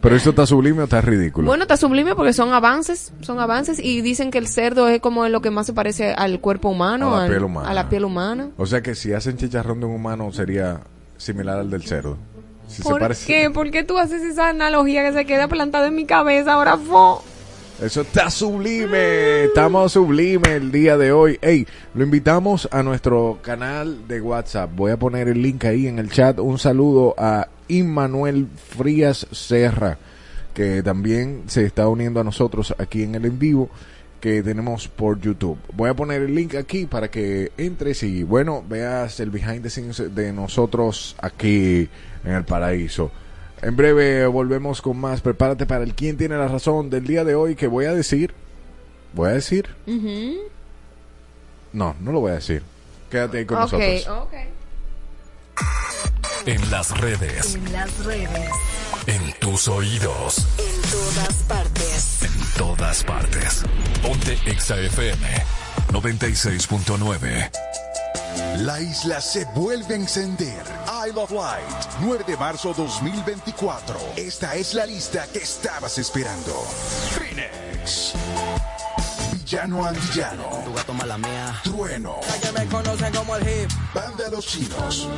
[0.00, 1.46] Pero esto está sublime o está ridículo.
[1.46, 5.28] Bueno, está sublime porque son avances, son avances y dicen que el cerdo es como
[5.28, 7.68] lo que más se parece al cuerpo humano, A la al- piel humana.
[7.68, 8.50] a la piel humana.
[8.56, 10.80] O sea que si hacen chicharrón de un humano sería
[11.16, 12.16] similar al del cerdo.
[12.68, 13.26] Si se ¿Por parece.
[13.26, 13.50] qué?
[13.50, 17.22] ¿Por qué tú haces esa analogía que se queda plantada en mi cabeza ahora, fo?
[17.80, 19.44] Eso está sublime.
[19.44, 21.38] Estamos sublime el día de hoy.
[21.40, 24.70] Ey, lo invitamos a nuestro canal de WhatsApp.
[24.76, 26.38] Voy a poner el link ahí en el chat.
[26.40, 29.96] Un saludo a Immanuel Frías Serra,
[30.52, 33.70] que también se está uniendo a nosotros aquí en el en vivo
[34.20, 35.56] que tenemos por YouTube.
[35.72, 39.70] Voy a poner el link aquí para que entres y bueno, veas el behind the
[39.70, 41.88] scenes de nosotros aquí
[42.24, 43.10] en el paraíso.
[43.62, 45.20] En breve volvemos con más.
[45.20, 48.32] Prepárate para el quién tiene la razón del día de hoy que voy a decir.
[49.12, 49.68] Voy a decir.
[51.72, 52.62] No, no lo voy a decir.
[53.10, 54.08] Quédate ahí con Ok, nosotros.
[54.08, 54.32] ok.
[56.46, 58.50] En las redes, En las redes.
[59.06, 62.22] en tus oídos, En todas partes.
[62.22, 63.62] en todas partes.
[64.00, 65.18] Ponte Exa FM
[65.92, 67.50] 96.9.
[68.58, 70.62] La isla se vuelve a encender.
[71.06, 73.98] Isle of Light, 9 de marzo 2024.
[74.16, 76.52] Esta es la lista que estabas esperando.
[77.16, 78.14] Phoenix.
[79.50, 80.62] Villano Antillano.
[80.64, 81.60] Tu gato mala mía.
[81.64, 82.20] Trueno.
[82.40, 83.68] Que me conocen como el hip.
[83.92, 85.08] Banda Los Chinos.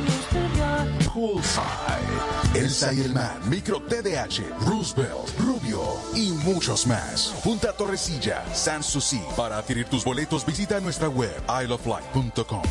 [1.13, 2.55] Poolside.
[2.55, 3.47] Elsa y el Man.
[3.47, 4.41] Micro TDH.
[4.65, 5.37] Roosevelt.
[5.37, 5.83] Rubio.
[6.15, 7.31] Y muchos más.
[7.43, 8.43] Punta Torrecilla.
[8.55, 9.21] San Susi.
[9.37, 12.63] Para adquirir tus boletos visita nuestra web isleoflight.com.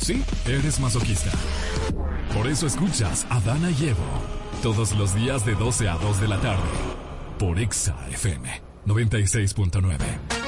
[0.00, 1.30] Sí, eres masoquista.
[2.32, 4.00] Por eso escuchas a Dana y Evo
[4.62, 6.70] todos los días de 12 a 2 de la tarde
[7.38, 10.39] por Exa FM 96.9.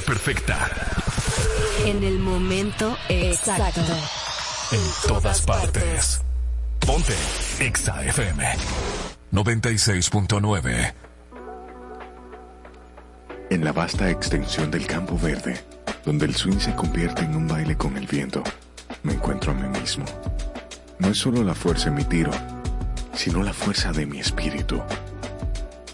[0.00, 0.70] perfecta.
[1.84, 3.80] En el momento exacto.
[4.72, 6.20] En todas partes.
[6.80, 7.14] Ponte
[7.60, 8.44] Exa FM
[9.32, 10.94] 96.9.
[13.50, 15.60] En la vasta extensión del campo verde,
[16.04, 18.42] donde el swing se convierte en un baile con el viento,
[19.02, 20.04] me encuentro a mí mismo.
[20.98, 22.32] No es solo la fuerza en mi tiro,
[23.14, 24.80] sino la fuerza de mi espíritu.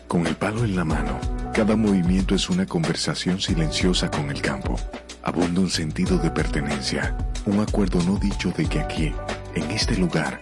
[0.09, 1.19] Con el palo en la mano,
[1.53, 4.81] cada movimiento es una conversación silenciosa con el campo.
[5.23, 9.13] Abunda un sentido de pertenencia, un acuerdo no dicho de que aquí,
[9.55, 10.41] en este lugar,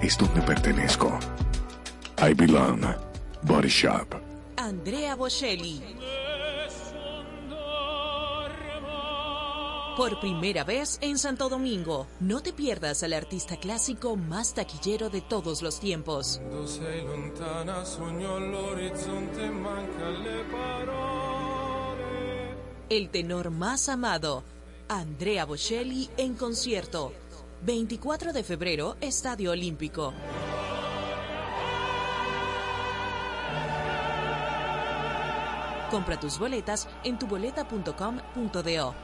[0.00, 1.18] es donde pertenezco.
[2.18, 2.84] I belong.
[3.42, 4.14] Body Shop.
[4.56, 5.82] Andrea Bocelli.
[9.96, 15.20] Por primera vez en Santo Domingo, no te pierdas al artista clásico más taquillero de
[15.20, 16.40] todos los tiempos.
[22.88, 24.42] El tenor más amado,
[24.88, 27.12] Andrea Bocelli en concierto.
[27.62, 30.12] 24 de febrero, Estadio Olímpico.
[35.88, 39.03] Compra tus boletas en tuboleta.com.do.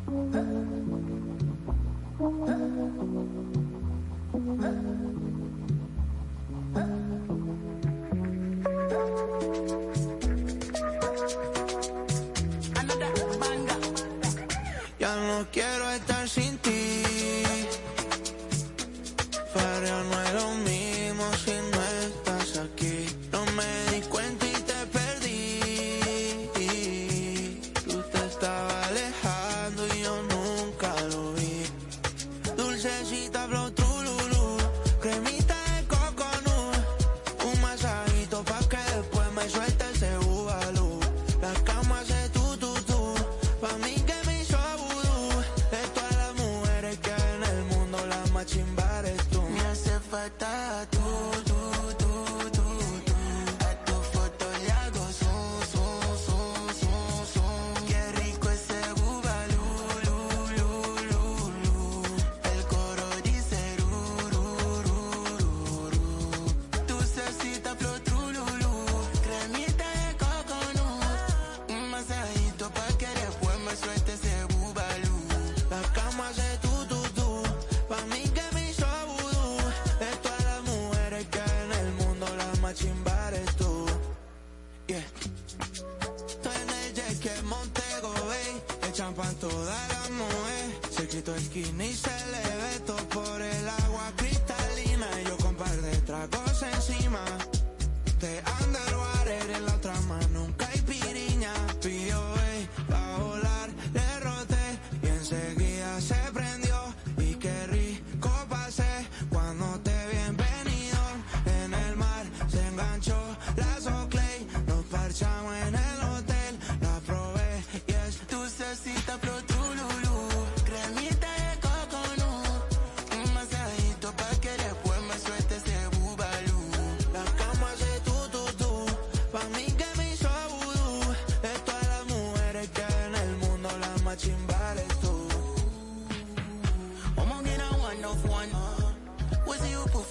[91.21, 92.20] Necesito skinny y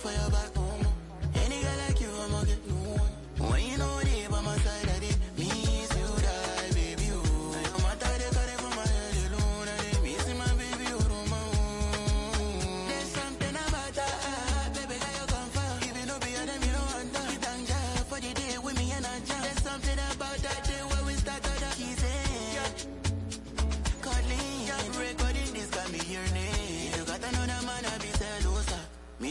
[0.03, 0.60] fue a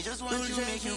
[0.00, 0.96] We just want you to make you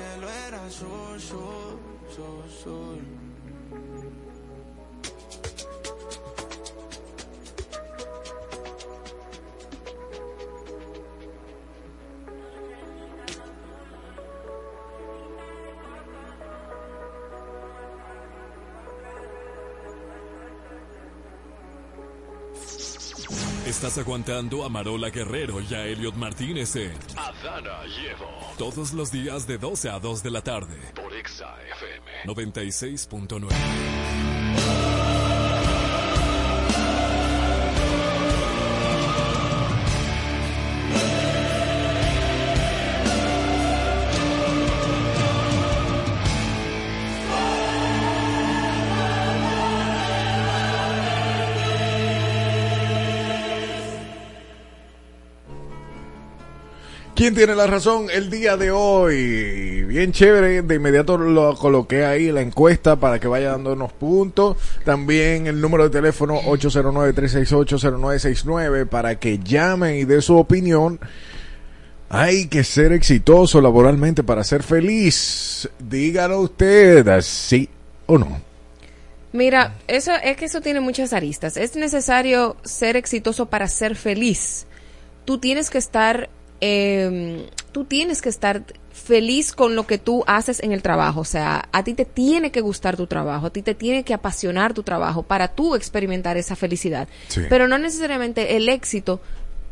[0.00, 0.60] era.
[23.66, 26.74] Estás aguantando a Marola Guerrero y a Elliot Martínez
[27.44, 28.26] Llevo.
[28.56, 30.78] Todos los días de 12 a 2 de la tarde.
[30.94, 34.33] Por Exa FM 96.9.
[57.24, 59.82] ¿Quién tiene la razón el día de hoy?
[59.84, 64.58] Bien chévere, de inmediato lo coloqué ahí la encuesta para que vaya dando unos puntos.
[64.84, 71.00] También el número de teléfono 809-368-0969 para que llamen y dé su opinión.
[72.10, 75.66] Hay que ser exitoso laboralmente para ser feliz.
[75.78, 77.70] Dígalo usted, sí
[78.04, 78.38] o no.
[79.32, 81.56] Mira, eso es que eso tiene muchas aristas.
[81.56, 84.66] Es necesario ser exitoso para ser feliz.
[85.24, 86.28] Tú tienes que estar,
[86.60, 91.20] eh, tú tienes que estar feliz con lo que tú haces en el trabajo.
[91.20, 94.14] O sea, a ti te tiene que gustar tu trabajo, a ti te tiene que
[94.14, 97.08] apasionar tu trabajo para tú experimentar esa felicidad.
[97.28, 97.42] Sí.
[97.48, 99.20] Pero no necesariamente el éxito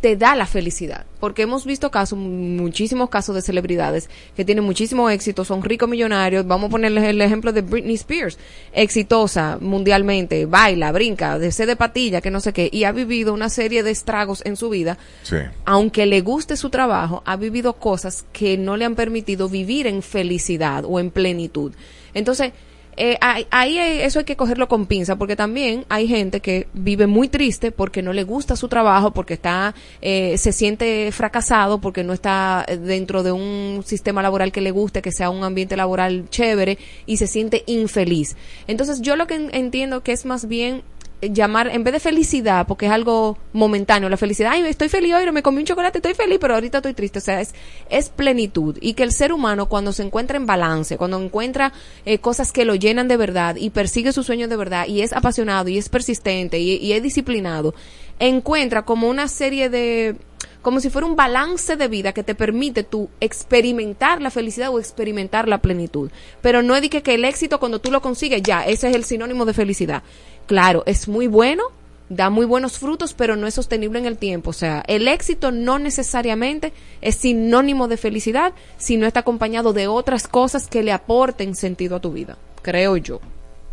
[0.03, 1.07] te da la felicidad.
[1.21, 6.45] Porque hemos visto casos, muchísimos casos de celebridades que tienen muchísimo éxito, son ricos millonarios.
[6.45, 8.37] Vamos a ponerles el ejemplo de Britney Spears,
[8.73, 13.49] exitosa mundialmente, baila, brinca, de de patilla, que no sé qué, y ha vivido una
[13.49, 14.99] serie de estragos en su vida.
[15.23, 15.37] Sí.
[15.65, 20.03] Aunque le guste su trabajo, ha vivido cosas que no le han permitido vivir en
[20.03, 21.73] felicidad o en plenitud.
[22.13, 22.53] Entonces,
[22.97, 23.17] eh,
[23.51, 27.73] ahí, eso hay que cogerlo con pinza, porque también hay gente que vive muy triste
[27.73, 32.65] porque no le gusta su trabajo, porque está, eh, se siente fracasado, porque no está
[32.69, 36.79] eh, dentro de un sistema laboral que le guste, que sea un ambiente laboral chévere
[37.07, 38.37] y se siente infeliz.
[38.67, 40.83] Entonces yo lo que en- entiendo que es más bien
[41.23, 45.31] llamar, en vez de felicidad, porque es algo momentáneo, la felicidad, ay, estoy feliz hoy,
[45.31, 47.55] me comí un chocolate, estoy feliz, pero ahorita estoy triste, o sea, es,
[47.91, 48.77] es plenitud.
[48.81, 51.73] Y que el ser humano, cuando se encuentra en balance, cuando encuentra
[52.05, 55.13] eh, cosas que lo llenan de verdad y persigue sus sueños de verdad, y es
[55.13, 57.75] apasionado, y es persistente, y, es disciplinado,
[58.19, 60.17] encuentra como una serie de
[60.61, 64.79] como si fuera un balance de vida que te permite tú experimentar la felicidad o
[64.79, 66.11] experimentar la plenitud.
[66.41, 69.03] Pero no es que, que el éxito cuando tú lo consigues, ya, ese es el
[69.03, 70.05] sinónimo de felicidad.
[70.47, 71.63] Claro, es muy bueno,
[72.09, 74.51] da muy buenos frutos, pero no es sostenible en el tiempo.
[74.51, 80.29] O sea, el éxito no necesariamente es sinónimo de felicidad, sino está acompañado de otras
[80.29, 83.21] cosas que le aporten sentido a tu vida, creo yo.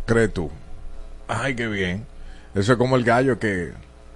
[0.06, 0.50] ¿Cree tú?
[1.28, 2.06] Ay, qué bien.
[2.54, 3.72] Eso es como el gallo que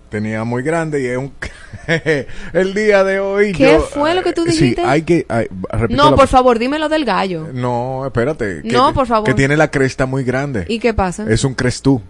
[0.09, 1.33] tenía muy grande y es un...
[2.53, 4.81] el día de hoy ¿Qué yo- fue lo que tú dijiste?
[4.83, 5.27] Sí, hay que...
[5.91, 7.49] No, la- por favor, dímelo del gallo.
[7.53, 8.63] No, espérate.
[8.63, 9.27] que- No, por favor.
[9.29, 10.65] Que tiene la cresta muy grande.
[10.69, 11.27] ¿Y qué pasa?
[11.29, 12.01] Es un crestú.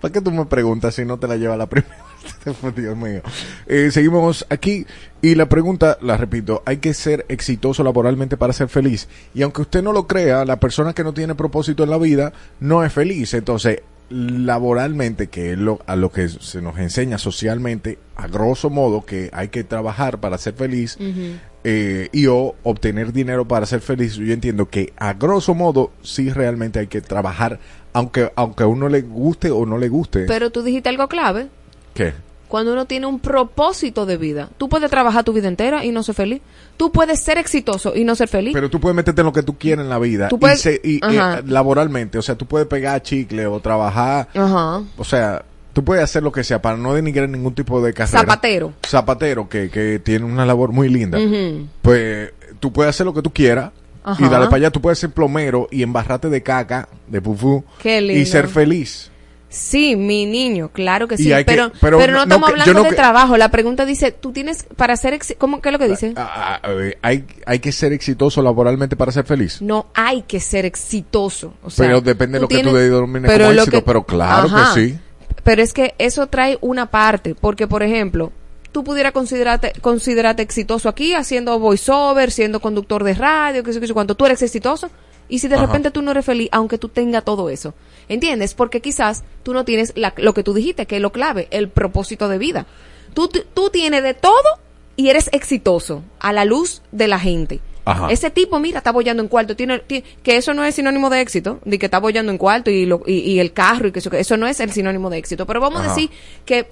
[0.00, 1.96] ¿Para qué tú me preguntas si no te la lleva la primera?
[2.76, 3.22] Dios mío.
[3.66, 4.86] Eh, seguimos aquí
[5.22, 9.08] y la pregunta, la repito, hay que ser exitoso laboralmente para ser feliz.
[9.34, 12.32] Y aunque usted no lo crea, la persona que no tiene propósito en la vida
[12.60, 13.34] no es feliz.
[13.34, 19.06] Entonces, laboralmente, que es lo, a lo que se nos enseña socialmente, a grosso modo,
[19.06, 20.98] que hay que trabajar para ser feliz
[21.62, 26.28] eh, y o obtener dinero para ser feliz, yo entiendo que a grosso modo sí
[26.30, 27.60] realmente hay que trabajar,
[27.92, 30.24] aunque, aunque a uno le guste o no le guste.
[30.26, 31.48] Pero tú dijiste algo clave.
[31.94, 32.12] ¿Qué?
[32.48, 36.02] Cuando uno tiene un propósito de vida, tú puedes trabajar tu vida entera y no
[36.02, 36.40] ser feliz.
[36.76, 38.52] Tú puedes ser exitoso y no ser feliz.
[38.54, 40.60] Pero tú puedes meterte en lo que tú quieras en la vida Tú y puedes-
[40.60, 44.82] se- y, eh, laboralmente, o sea, tú puedes pegar chicle o trabajar, Ajá.
[44.96, 48.18] o sea, tú puedes hacer lo que sea para no denigrar ningún tipo de carrera.
[48.20, 48.72] Zapatero.
[48.84, 51.18] Zapatero, que, que tiene una labor muy linda.
[51.20, 51.68] Ujú.
[51.82, 53.70] Pues tú puedes hacer lo que tú quieras
[54.04, 54.24] Ajá.
[54.24, 54.70] y darle para allá.
[54.70, 59.10] Tú puedes ser plomero y embarrarte de caca, de pufú, y ser feliz.
[59.52, 61.24] Sí, mi niño, claro que sí.
[61.28, 63.36] que- pero, pero pero, no- estamos que- hablando no de que- trabajo.
[63.36, 65.18] La pregunta dice, tú tienes para ser...
[65.38, 66.12] ¿Cómo, ¿Qué es lo que dice?
[66.16, 66.68] Ah, ah,
[67.02, 69.60] hay, hay que ser exitoso laboralmente para ser feliz.
[69.60, 71.54] No hay que ser exitoso.
[71.64, 74.80] O sea, Pero depende de lo que tú tienes- denomines como éxito, pero claro que
[74.80, 74.98] sí.
[75.42, 78.30] Pero es que eso trae una parte, porque por ejemplo,
[78.72, 83.86] tú pudieras considerarte, considerarte exitoso aquí haciendo voiceover, siendo conductor de radio, que sé, que
[83.86, 84.90] sé cuánto, tú eres exitoso.
[85.28, 85.66] Y si de Ajá.
[85.66, 87.74] repente tú no eres feliz, aunque tú tengas todo eso,
[88.08, 88.54] ¿entiendes?
[88.54, 91.68] Porque quizás tú no tienes la- lo que tú dijiste, que es lo clave, el
[91.68, 92.66] propósito de vida.
[93.14, 94.32] Tú, tú tienes de todo
[94.96, 97.60] y eres exitoso a la luz de la gente.
[97.84, 98.10] Ajá.
[98.10, 99.56] Ese tipo, mira, está bollando en cuarto.
[99.56, 102.70] Tiene, ti- que eso no es sinónimo de éxito, de que está bollando en cuarto
[102.70, 105.10] y, lo, y, y el carro y que eso, que eso no es el sinónimo
[105.10, 105.46] de éxito.
[105.46, 106.10] Pero vamos a decir
[106.44, 106.66] que,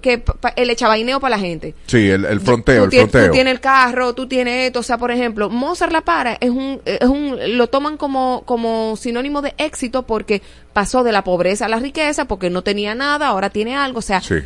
[0.00, 0.22] que
[0.56, 1.74] el echabaineo para la gente.
[1.86, 3.28] Sí, el, el fronteo, tú, el tienes, fronteo.
[3.30, 6.50] tú tienes el carro, tú tienes esto, o sea, por ejemplo, Mozart La Para es
[6.50, 10.42] un, es un, lo toman como, como sinónimo de éxito porque
[10.72, 14.02] pasó de la pobreza a la riqueza, porque no tenía nada, ahora tiene algo, o
[14.02, 14.36] sea, Sí,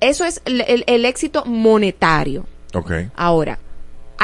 [0.00, 2.44] eso es el, el- el éxito monetario.
[2.74, 2.92] ok.
[3.16, 3.58] Ahora,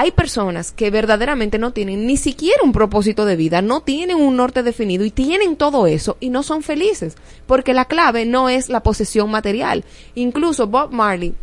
[0.00, 4.34] hay personas que verdaderamente no tienen ni siquiera un propósito de vida, no tienen un
[4.34, 8.70] norte definido y tienen todo eso y no son felices, porque la clave no es
[8.70, 9.84] la posesión material.
[10.14, 11.34] Incluso Bob Marley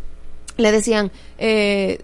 [0.56, 2.00] le decían, eh,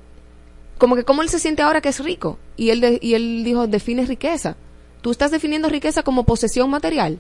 [0.79, 3.67] como que cómo él se siente ahora que es rico y él y él dijo
[3.67, 4.57] define riqueza.
[5.03, 7.19] Tú estás definiendo riqueza como posesión material,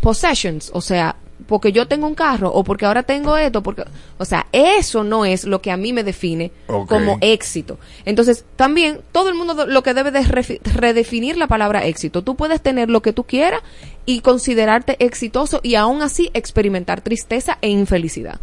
[0.00, 1.14] possessions, o sea,
[1.46, 3.84] porque yo tengo un carro o porque ahora tengo esto, porque,
[4.18, 7.78] o sea, eso no es lo que a mí me define como éxito.
[8.04, 10.22] Entonces, también todo el mundo lo que debe de
[10.64, 12.22] redefinir la palabra éxito.
[12.22, 13.60] Tú puedes tener lo que tú quieras
[14.06, 18.40] y considerarte exitoso y aún así experimentar tristeza e infelicidad.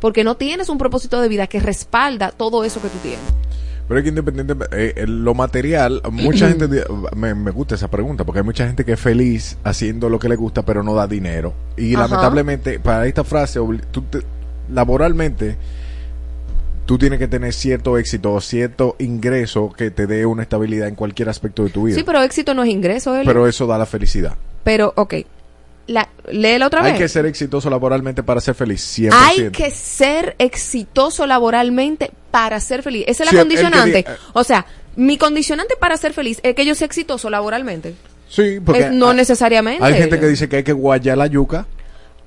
[0.00, 3.20] Porque no tienes un propósito de vida que respalda todo eso que tú tienes.
[3.88, 6.68] Pero es que independiente, eh, eh, lo material, mucha gente,
[7.16, 10.28] me, me gusta esa pregunta, porque hay mucha gente que es feliz haciendo lo que
[10.28, 11.54] le gusta, pero no da dinero.
[11.76, 12.02] Y Ajá.
[12.06, 14.20] lamentablemente, para esta frase, obli- tú te-
[14.70, 15.56] laboralmente,
[16.86, 20.94] tú tienes que tener cierto éxito o cierto ingreso que te dé una estabilidad en
[20.94, 21.96] cualquier aspecto de tu vida.
[21.96, 23.26] Sí, pero éxito no es ingreso, Eli.
[23.26, 24.36] Pero eso da la felicidad.
[24.64, 25.14] Pero, ok.
[25.86, 27.00] La, léela otra Hay vez.
[27.00, 29.10] que ser exitoso laboralmente para ser feliz, 100%.
[29.14, 33.04] Hay que ser exitoso laboralmente para ser feliz.
[33.06, 34.04] Esa es Sí, la condicionante.
[34.04, 34.66] diga- O sea,
[34.96, 37.94] mi condicionante para ser feliz es que yo sea exitoso laboralmente.
[38.28, 39.82] Sí, porque Es- no hay- necesariamente.
[39.84, 41.66] Hay gente que dice que hay que guayar la yuca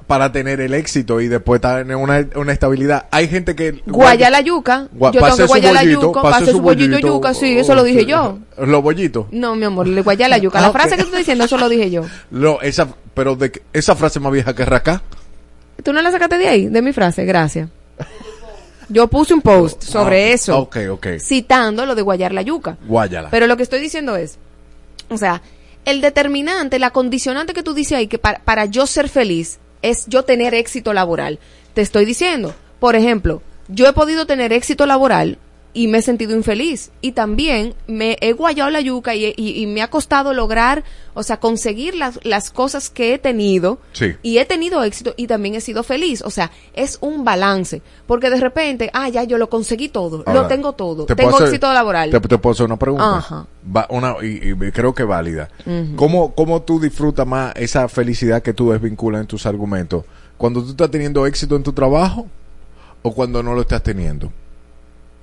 [0.08, 3.06] para tener el éxito y después tener una, una estabilidad.
[3.12, 3.82] Hay gente que...
[3.86, 4.88] Guaya la yuca.
[4.94, 6.22] Gua- yo tengo que guayar la yuca.
[6.22, 7.34] pase su su bollito yuca.
[7.34, 8.40] Sí, eso lo dije yo.
[8.58, 9.28] Los bollitos.
[9.32, 10.60] No, mi amor, le la yuca.
[10.60, 12.04] La Ah, frase que tú estás diciendo, eso lo dije yo.
[12.30, 15.02] No, esa, pero de, esa frase más vieja que Racá.
[15.84, 16.68] ¿Tú no la sacaste de ahí?
[16.68, 17.70] De mi frase, gracias.
[18.92, 20.60] Yo puse un post sobre Ah, eso.
[20.60, 21.08] Ok, ok.
[21.20, 22.78] Citando lo de guayar la yuca.
[22.86, 23.30] Guayala.
[23.30, 24.38] Pero lo que estoy diciendo es,
[25.10, 25.42] o sea,
[25.86, 30.06] el determinante, la condicionante que tú dices ahí, que para, para yo ser feliz, es
[30.08, 31.40] yo tener éxito laboral.
[31.74, 35.38] Te estoy diciendo, por ejemplo, yo he podido tener éxito laboral
[35.74, 36.92] y me he sentido infeliz.
[37.02, 41.24] Y también me he guayado la yuca y, y- y me ha costado lograr, o
[41.24, 43.80] sea, conseguir las, las cosas que he tenido.
[43.94, 44.16] Sí.
[44.22, 46.22] Y he tenido éxito y también he sido feliz.
[46.24, 47.82] O sea, es un balance.
[48.06, 51.36] Porque de repente, ah, ya yo lo conseguí todo, Ahora, lo tengo todo, ¿te tengo
[51.36, 52.10] hacer- éxito laboral.
[52.10, 53.18] Te, te puedo hacer una pregunta.
[53.18, 53.48] Ajá.
[53.76, 55.50] Va- una, y, y creo que válida.
[55.96, 60.04] ¿Cómo, ¿Cómo tú disfrutas más esa felicidad que tú desvinculas en tus argumentos?
[60.38, 62.28] ¿Cuando tú estás teniendo éxito en tu trabajo
[63.04, 64.32] o cuando no lo estás teniendo?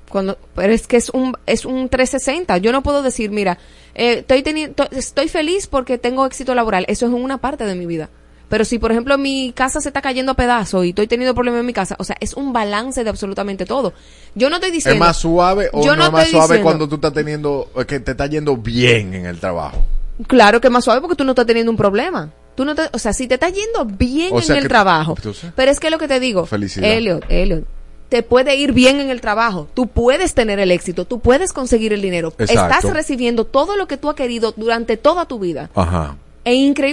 [0.09, 2.59] Cuando, pero es que es un, es un 360.
[2.59, 3.59] Yo no puedo decir, mira,
[3.95, 6.85] eh, estoy, teniendo, estoy feliz porque tengo éxito laboral.
[6.89, 8.09] Eso es una parte de mi vida.
[8.49, 11.61] Pero si, por ejemplo, mi casa se está cayendo a pedazos y estoy teniendo problemas
[11.61, 13.93] en mi casa, o sea, es un balance de absolutamente todo.
[14.35, 15.05] Yo no estoy ¿Es diciendo...
[15.05, 18.01] más suave o Yo no, es más suave diciendo- cuando tú estás teniendo, eh, que
[18.01, 19.85] te está yendo bien en el trabajo?
[20.27, 22.31] Claro que es más suave porque tú no estás teniendo un problema.
[22.55, 25.15] Tú no te- o sea, si te está yendo bien O en el trabajo.
[25.55, 26.91] pero es que lo que te digo, Felicidad.
[26.91, 27.65] Elliot, Elliot,
[28.09, 29.69] te puede ir bien en el trabajo.
[29.75, 32.33] Tú puedes tener el éxito, tú puedes conseguir el dinero.
[32.39, 32.53] Exacto.
[32.53, 35.71] Estás recibiendo todo lo que tú has querido durante toda tu vida.
[35.75, 36.17] Ajá.
[36.45, 36.87] E increíble